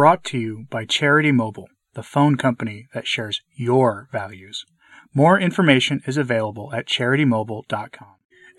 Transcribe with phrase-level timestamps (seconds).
[0.00, 4.64] brought to you by Charity Mobile, the phone company that shares your values.
[5.12, 8.14] More information is available at charitymobile.com.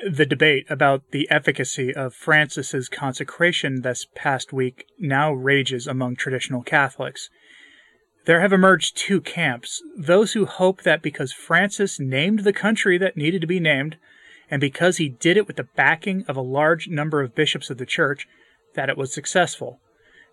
[0.07, 6.61] The debate about the efficacy of Francis's consecration this past week now rages among traditional
[6.61, 7.31] Catholics.
[8.25, 13.17] There have emerged two camps those who hope that because Francis named the country that
[13.17, 13.97] needed to be named,
[14.51, 17.79] and because he did it with the backing of a large number of bishops of
[17.79, 18.27] the church,
[18.75, 19.79] that it was successful.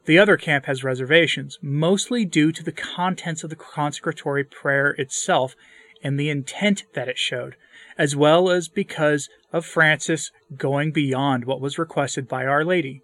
[0.08, 5.54] The other camp has reservations, mostly due to the contents of the consecratory prayer itself
[6.02, 7.56] and the intent that it showed,
[7.98, 13.02] as well as because of Francis going beyond what was requested by Our Lady.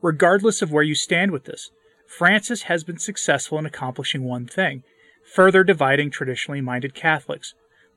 [0.00, 1.70] Regardless of where you stand with this,
[2.06, 4.84] Francis has been successful in accomplishing one thing
[5.30, 7.52] further dividing traditionally minded Catholics.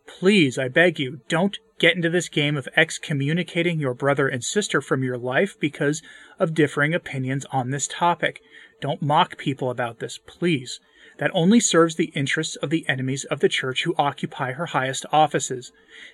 [0.06, 4.82] Please, I beg you, don't get into this game of excommunicating your brother and sister
[4.82, 6.04] from your life because
[6.38, 8.40] of differing opinions on this topic.
[8.80, 10.80] Don't mock people about this, please.
[11.18, 15.08] That only serves the interests of the enemies of the Church who occupy her highest
[15.12, 15.72] offices.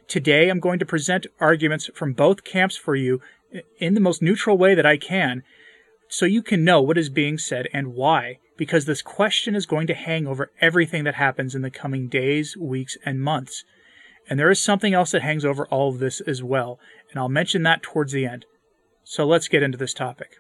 [0.08, 3.20] Today I'm going to present arguments from both camps for you
[3.78, 5.44] in the most neutral way that I can,
[6.08, 9.88] so you can know what is being said and why, because this question is going
[9.88, 13.66] to hang over everything that happens in the coming days, weeks, and months.
[14.30, 17.30] And there is something else that hangs over all of this as well, and I'll
[17.30, 18.46] mention that towards the end.
[19.04, 20.32] So let's get into this topic.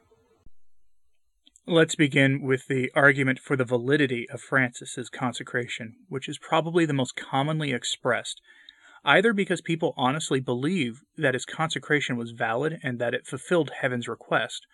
[1.65, 6.93] Let's begin with the argument for the validity of Francis's consecration, which is probably the
[6.93, 8.41] most commonly expressed,
[9.03, 14.07] either because people honestly believe that his consecration was valid and that it fulfilled heaven's
[14.07, 14.65] request,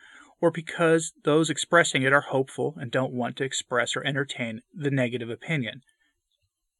[0.42, 4.92] or because those expressing it are hopeful and don't want to express or entertain the
[4.92, 5.82] negative opinion.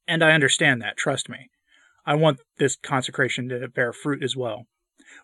[0.08, 1.50] And I understand that, trust me.
[2.06, 4.66] I want this consecration to bear fruit as well.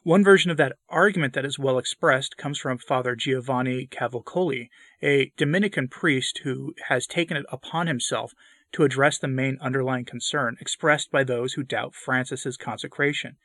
[0.03, 4.69] One version of that argument that is well expressed comes from Father Giovanni Cavalcoli,
[5.01, 8.33] a Dominican priest who has taken it upon himself
[8.73, 13.35] to address the main underlying concern expressed by those who doubt Francis's consecration.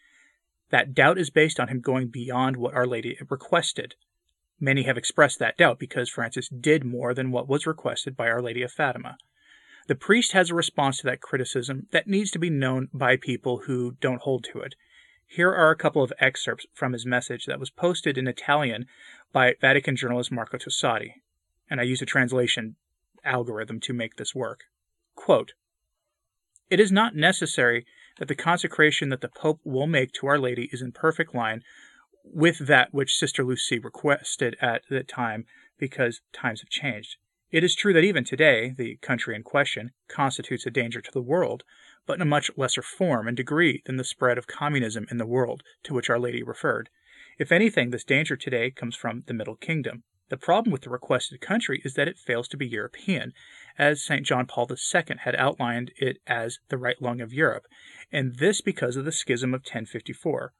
[0.70, 3.94] That doubt is based on him going beyond what Our Lady requested,
[4.60, 8.40] Many have expressed that doubt because Francis did more than what was requested by Our
[8.40, 9.18] Lady of Fatima.
[9.86, 13.62] The priest has a response to that criticism that needs to be known by people
[13.66, 14.74] who don't hold to it.
[15.26, 18.86] Here are a couple of excerpts from his message that was posted in Italian
[19.32, 21.14] by Vatican journalist Marco Tosatti,
[21.68, 22.76] and I used a translation
[23.24, 24.64] algorithm to make this work.
[25.14, 25.52] Quote,
[26.70, 27.84] it is not necessary
[28.18, 31.62] that the consecration that the Pope will make to Our Lady is in perfect line
[32.22, 35.44] with that which Sister Lucy requested at the time
[35.78, 37.16] because times have changed.
[37.54, 41.22] It is true that even today, the country in question constitutes a danger to the
[41.22, 41.62] world,
[42.04, 45.24] but in a much lesser form and degree than the spread of communism in the
[45.24, 46.90] world to which Our Lady referred.
[47.38, 50.02] If anything, this danger today comes from the Middle Kingdom.
[50.30, 53.32] The problem with the requested country is that it fails to be European,
[53.78, 54.26] as St.
[54.26, 57.66] John Paul II had outlined it as the right lung of Europe,
[58.10, 60.52] and this because of the schism of 1054.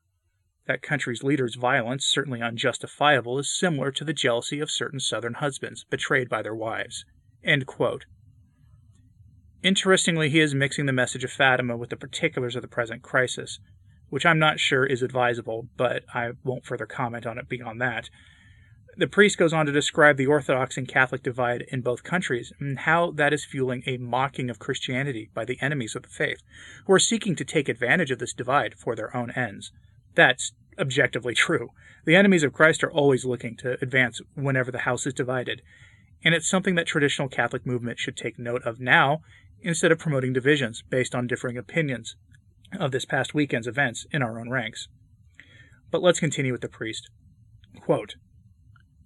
[0.67, 5.85] That country's leader's violence, certainly unjustifiable, is similar to the jealousy of certain Southern husbands
[5.85, 7.05] betrayed by their wives.
[9.63, 13.59] Interestingly, he is mixing the message of Fatima with the particulars of the present crisis,
[14.09, 18.09] which I'm not sure is advisable, but I won't further comment on it beyond that.
[18.97, 22.79] The priest goes on to describe the Orthodox and Catholic divide in both countries and
[22.79, 26.43] how that is fueling a mocking of Christianity by the enemies of the faith,
[26.87, 29.73] who are seeking to take advantage of this divide for their own ends.
[30.15, 31.71] That's objectively true.
[32.05, 35.63] The enemies of Christ are always looking to advance whenever the house is divided,
[36.25, 39.21] and it's something that traditional Catholic movement should take note of now
[39.61, 42.17] instead of promoting divisions based on differing opinions
[42.79, 44.89] of this past weekend's events in our own ranks.
[45.91, 47.09] But let's continue with the priest.
[47.81, 48.17] Quote,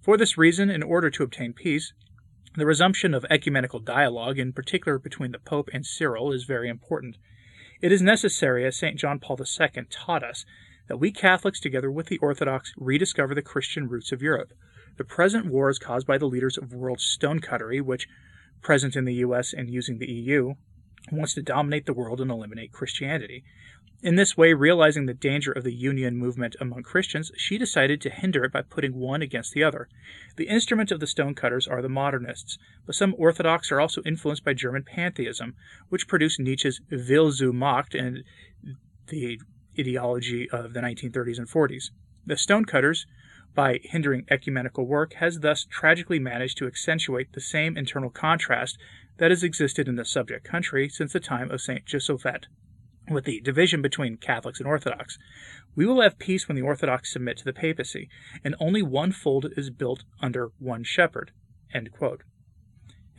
[0.01, 1.93] For this reason, in order to obtain peace,
[2.55, 7.17] the resumption of ecumenical dialogue, in particular between the Pope and Cyril, is very important.
[7.81, 8.97] It is necessary, as St.
[8.97, 10.45] John Paul II taught us,
[10.89, 14.51] that we Catholics, together with the Orthodox, rediscover the Christian roots of Europe.
[14.97, 18.07] The present war is caused by the leaders of world stonecuttery, which,
[18.61, 20.55] present in the US and using the EU,
[21.11, 23.43] wants to dominate the world and eliminate Christianity.
[24.01, 28.09] In this way, realizing the danger of the union movement among Christians, she decided to
[28.09, 29.89] hinder it by putting one against the other.
[30.37, 34.53] The instrument of the stonecutters are the modernists, but some Orthodox are also influenced by
[34.53, 35.55] German pantheism,
[35.89, 38.23] which produced Nietzsche's Wille zur Macht and
[39.07, 39.39] the
[39.79, 41.85] ideology of the 1930s and 40s.
[42.25, 43.05] The stonecutters,
[43.55, 48.77] by hindering ecumenical work, has thus tragically managed to accentuate the same internal contrast
[49.17, 51.85] that has existed in the subject country since the time of St.
[51.85, 52.45] Josaphat,
[53.09, 55.17] with the division between Catholics and Orthodox.
[55.75, 58.09] We will have peace when the Orthodox submit to the papacy,
[58.43, 61.31] and only one fold is built under one shepherd.
[61.73, 61.89] And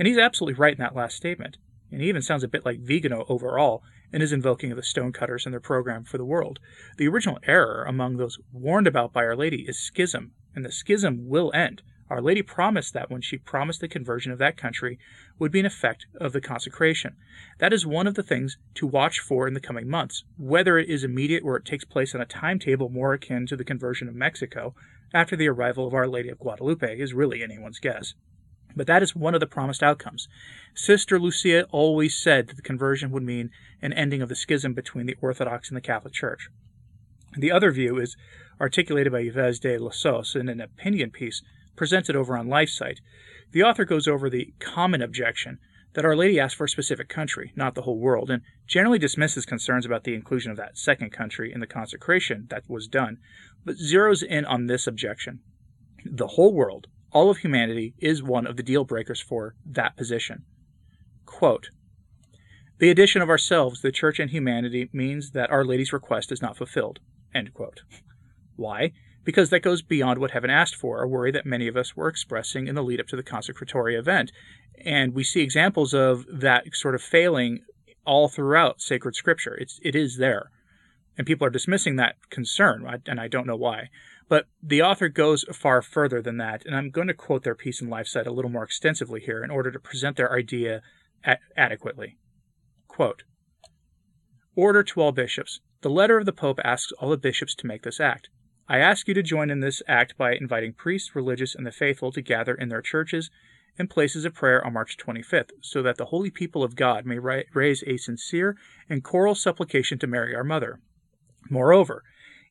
[0.06, 1.58] he's absolutely right in that last statement.
[1.92, 5.46] And he even sounds a bit like Vigano overall in his invoking of the stonecutters
[5.46, 6.58] and their program for the world.
[6.96, 11.28] The original error among those warned about by Our Lady is schism, and the schism
[11.28, 11.82] will end.
[12.10, 14.98] Our Lady promised that when she promised the conversion of that country
[15.38, 17.14] would be an effect of the consecration.
[17.58, 20.24] That is one of the things to watch for in the coming months.
[20.36, 23.64] Whether it is immediate or it takes place on a timetable more akin to the
[23.64, 24.74] conversion of Mexico
[25.14, 28.14] after the arrival of Our Lady of Guadalupe is really anyone's guess.
[28.76, 30.28] But that is one of the promised outcomes.
[30.74, 33.50] Sister Lucia always said that the conversion would mean
[33.82, 36.48] an ending of the schism between the Orthodox and the Catholic Church.
[37.36, 38.16] The other view is
[38.60, 41.42] articulated by Yves de Lassus in an opinion piece
[41.76, 42.98] presented over on LifeSite.
[43.52, 45.58] The author goes over the common objection
[45.94, 49.44] that Our Lady asked for a specific country, not the whole world, and generally dismisses
[49.44, 53.18] concerns about the inclusion of that second country in the consecration that was done,
[53.64, 55.40] but zeroes in on this objection.
[56.04, 60.44] The whole world, all of humanity, is one of the deal breakers for that position.
[61.26, 61.70] Quote,
[62.78, 66.56] the addition of ourselves, the church and humanity, means that Our Lady's request is not
[66.56, 67.00] fulfilled.
[68.56, 68.92] Why?
[69.24, 72.08] because that goes beyond what heaven asked for, a worry that many of us were
[72.08, 74.32] expressing in the lead up to the consecratory event.
[74.84, 77.60] And we see examples of that sort of failing
[78.06, 79.54] all throughout sacred scripture.
[79.54, 80.50] It's, it is there.
[81.18, 83.90] And people are dismissing that concern, and I don't know why.
[84.30, 87.82] But the author goes far further than that, and I'm going to quote their piece
[87.82, 90.82] in LifeSite a little more extensively here in order to present their idea
[91.56, 92.16] adequately.
[92.86, 93.24] Quote,
[94.54, 95.58] Order to all bishops.
[95.80, 98.28] The letter of the Pope asks all the bishops to make this act.
[98.68, 102.12] I ask you to join in this act by inviting priests, religious, and the faithful
[102.12, 103.30] to gather in their churches
[103.76, 107.18] and places of prayer on March 25th, so that the holy people of God may
[107.18, 108.56] raise a sincere
[108.88, 110.78] and choral supplication to Mary our Mother.
[111.50, 112.04] Moreover,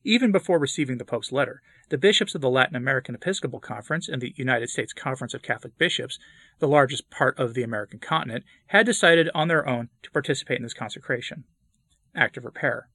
[0.04, 4.22] even before receiving the Pope's letter, the bishops of the Latin American Episcopal Conference and
[4.22, 6.18] the United States Conference of Catholic Bishops,
[6.58, 10.62] the largest part of the American continent, had decided on their own to participate in
[10.62, 11.44] this consecration.
[12.14, 12.88] Act of repair.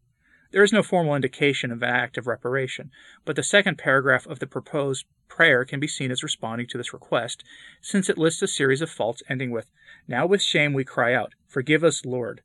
[0.52, 2.92] There is no formal indication of an act of reparation,
[3.26, 6.94] but the second paragraph of the proposed prayer can be seen as responding to this
[6.94, 7.44] request,
[7.82, 9.70] since it lists a series of faults ending with,
[10.08, 12.42] Now with shame we cry out, Forgive us, Lord.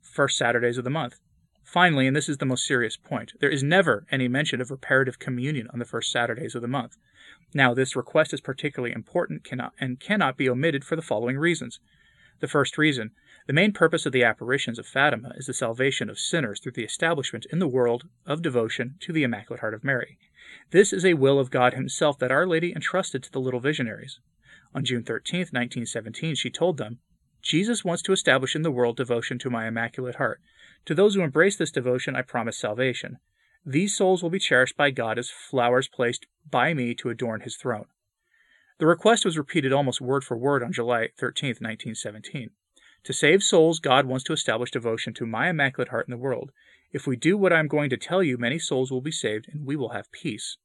[0.00, 1.20] First Saturdays of the month.
[1.64, 5.18] Finally, and this is the most serious point, there is never any mention of reparative
[5.18, 6.96] communion on the first Saturdays of the month.
[7.54, 11.80] Now, this request is particularly important cannot, and cannot be omitted for the following reasons.
[12.40, 13.12] The first reason
[13.46, 16.84] the main purpose of the apparitions of Fatima is the salvation of sinners through the
[16.84, 20.18] establishment in the world of devotion to the Immaculate Heart of Mary.
[20.70, 24.20] This is a will of God Himself that Our Lady entrusted to the little visionaries.
[24.74, 26.98] On June 13, 1917, she told them,
[27.42, 30.40] Jesus wants to establish in the world devotion to my Immaculate Heart.
[30.86, 33.18] To those who embrace this devotion, I promise salvation.
[33.64, 37.56] These souls will be cherished by God as flowers placed by me to adorn His
[37.56, 37.86] throne.
[38.78, 42.50] The request was repeated almost word for word on July 13, 1917.
[43.04, 46.50] To save souls, God wants to establish devotion to my Immaculate Heart in the world.
[46.92, 49.48] If we do what I am going to tell you, many souls will be saved,
[49.52, 50.56] and we will have peace.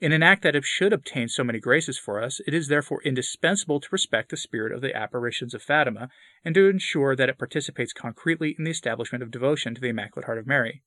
[0.00, 3.80] In an act that should obtain so many graces for us, it is therefore indispensable
[3.80, 6.08] to respect the spirit of the apparitions of Fatima,
[6.44, 10.26] and to ensure that it participates concretely in the establishment of devotion to the Immaculate
[10.26, 10.82] Heart of Mary.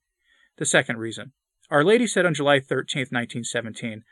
[0.58, 1.32] The second reason.
[1.70, 4.04] Our Lady said on July 13, 1917,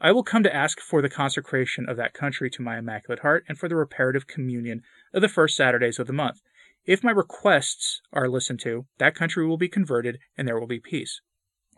[0.00, 3.44] I will come to ask for the consecration of that country to my Immaculate Heart
[3.48, 4.82] and for the reparative communion
[5.14, 6.42] of the first Saturdays of the month.
[6.84, 10.80] If my requests are listened to, that country will be converted and there will be
[10.80, 11.20] peace.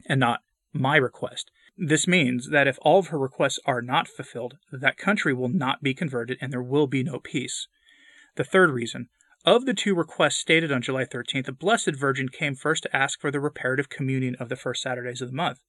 [0.06, 0.40] And not
[0.72, 1.50] my request.
[1.80, 5.80] This means that if all of her requests are not fulfilled, that country will not
[5.80, 7.68] be converted and there will be no peace.
[8.34, 9.08] The third reason
[9.44, 13.20] of the two requests stated on July 13th, the Blessed Virgin came first to ask
[13.20, 15.60] for the reparative communion of the first Saturdays of the month.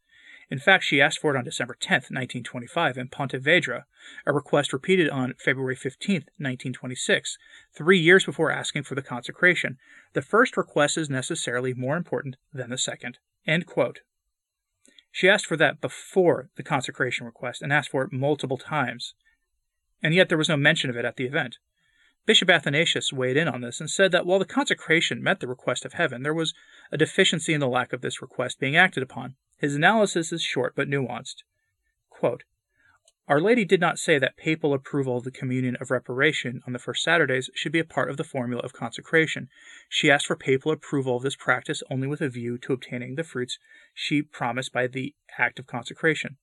[0.50, 3.86] In fact, she asked for it on December 10, 1925, in Pontevedra,
[4.25, 7.38] a request repeated on February 15, 1926,
[7.72, 9.78] three years before asking for the consecration.
[10.13, 13.20] The first request is necessarily more important than the second.
[15.12, 19.16] She asked for that before the consecration request and asked for it multiple times.
[20.01, 21.58] And yet there was no mention of it at the event.
[22.25, 25.84] Bishop Athanasius weighed in on this and said that while the consecration met the request
[25.84, 26.54] of heaven, there was
[26.92, 29.36] a deficiency in the lack of this request being acted upon.
[29.58, 31.44] His analysis is short but nuanced.
[32.10, 32.44] Quote,
[33.29, 36.79] Our Lady did not say that papal approval of the communion of reparation on the
[36.79, 39.50] first Saturdays should be a part of the formula of consecration.
[39.88, 43.24] She asked for papal approval of this practice only with a view to obtaining the
[43.24, 43.59] fruits
[43.93, 46.38] she promised by the act of consecration.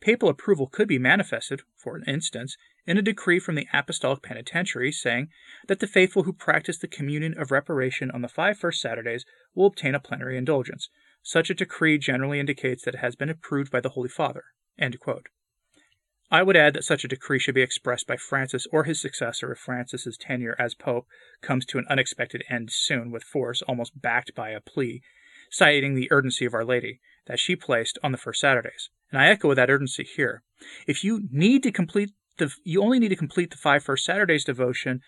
[0.00, 5.28] Papal approval could be manifested, for instance, in a decree from the Apostolic Penitentiary saying
[5.68, 9.66] that the faithful who practice the communion of reparation on the five first Saturdays will
[9.66, 10.88] obtain a plenary indulgence.
[11.22, 14.44] Such a decree generally indicates that it has been approved by the Holy Father.
[16.32, 19.52] I would add that such a decree should be expressed by Francis or his successor
[19.52, 21.06] if Francis's tenure as Pope
[21.42, 25.02] comes to an unexpected end soon with force almost backed by a plea,
[25.50, 28.88] citing the urgency of Our Lady that she placed on the first Saturdays.
[29.10, 30.42] And I echo that urgency here.
[30.86, 34.44] If you need to complete the you only need to complete the five first Saturdays
[34.44, 35.02] devotion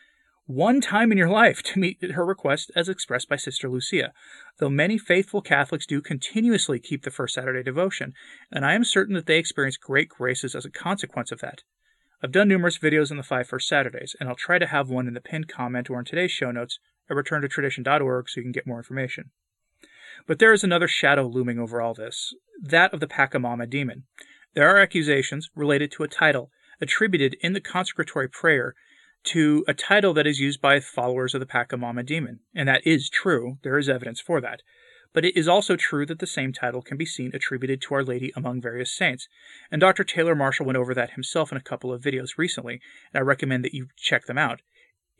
[0.46, 4.12] one time in your life to meet her request as expressed by Sister Lucia,
[4.58, 8.12] though many faithful Catholics do continuously keep the first Saturday devotion,
[8.52, 11.62] and I am certain that they experience great graces as a consequence of that.
[12.22, 15.08] I've done numerous videos on the five first Saturdays, and I'll try to have one
[15.08, 16.78] in the pinned comment or in today's show notes
[17.10, 19.30] at returntotradition.org so you can get more information.
[20.26, 24.04] But there is another shadow looming over all this that of the Pachamama demon.
[24.54, 28.74] There are accusations related to a title attributed in the consecratory prayer
[29.24, 32.40] to a title that is used by followers of the Pachamama demon.
[32.54, 33.58] And that is true.
[33.62, 34.62] There is evidence for that.
[35.12, 38.02] But it is also true that the same title can be seen attributed to Our
[38.02, 39.28] Lady among various saints.
[39.70, 40.04] And Dr.
[40.04, 42.80] Taylor Marshall went over that himself in a couple of videos recently,
[43.12, 44.60] and I recommend that you check them out.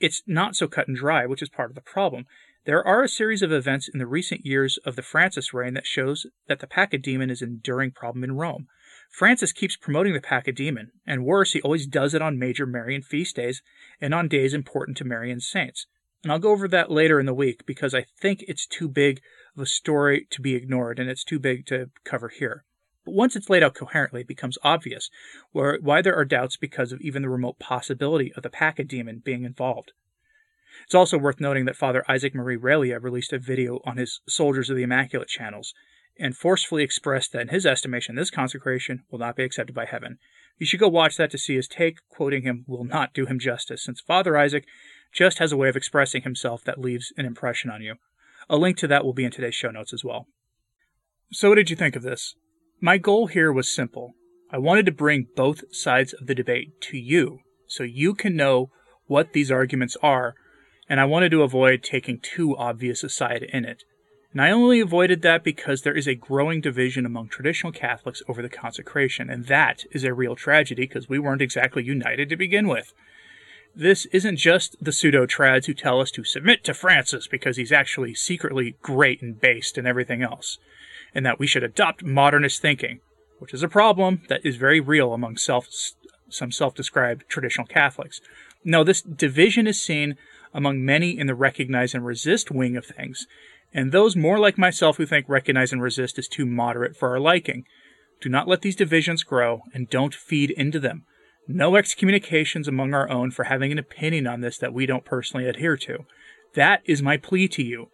[0.01, 2.27] It's not so cut and dry, which is part of the problem.
[2.67, 5.87] There are a series of events in the recent years of the Francis reign that
[5.87, 8.67] shows that the Pachamama is an enduring problem in Rome.
[9.11, 13.37] Francis keeps promoting the Pachamama, and worse, he always does it on major Marian feast
[13.37, 13.63] days
[14.01, 15.87] and on days important to Marian saints.
[16.25, 19.21] And I'll go over that later in the week because I think it's too big
[19.57, 22.65] of a story to be ignored and it's too big to cover here.
[23.05, 25.11] But once it's laid out coherently, it becomes obvious
[25.53, 29.93] why there are doubts because of even the remote possibility of the Pachamama being involved.
[30.85, 34.71] It's also worth noting that Father Isaac Marie Relyea released a video on his Soldiers
[34.71, 35.75] of the Immaculate channels
[36.19, 40.19] and forcefully expressed that in his estimation this consecration will not be accepted by heaven.
[40.59, 41.99] You should go watch that to see his take.
[42.09, 44.65] Quoting him will not do him justice, since Father Isaac
[45.13, 47.97] just has a way of expressing himself that leaves an impression on you.
[48.49, 50.27] A link to that will be in today's show notes as well.
[51.33, 52.35] So, what did you think of this?
[52.81, 54.15] My goal here was simple.
[54.51, 58.71] I wanted to bring both sides of the debate to you so you can know
[59.07, 60.35] what these arguments are,
[60.89, 63.85] and I wanted to avoid taking too obvious a side in it.
[64.35, 68.43] And I only avoided that because there is a growing division among traditional Catholics over
[68.43, 72.67] the consecration, and that is a real tragedy because we weren't exactly united to begin
[72.67, 72.93] with.
[73.77, 77.71] This isn't just the pseudo trads who tell us to submit to Francis because he's
[77.71, 80.59] actually secretly great and based and everything else,
[81.15, 82.99] and that we should adopt modernist thinking,
[83.39, 85.69] which is a problem that is very real among self,
[86.29, 88.21] some self described traditional Catholics.
[88.65, 90.17] No, this division is seen
[90.53, 93.27] among many in the recognize and resist wing of things,
[93.75, 97.21] and those more like myself who think recognize and resist is too moderate for our
[97.21, 97.65] liking.
[98.21, 101.05] Do not let these divisions grow, and don't feed into them.
[101.49, 105.47] No excommunications among our own for having an opinion on this that we don't personally
[105.47, 106.07] adhere to.
[106.55, 107.91] That is my plea to you.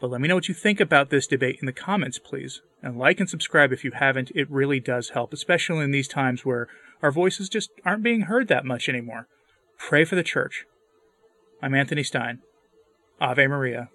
[0.00, 2.60] But let me know what you think about this debate in the comments, please.
[2.82, 4.32] And like and subscribe if you haven't.
[4.34, 6.66] It really does help, especially in these times where
[7.00, 9.28] our voices just aren't being heard that much anymore.
[9.78, 10.64] Pray for the church.
[11.62, 12.40] I'm Anthony Stine.
[13.20, 13.88] Ave Maria.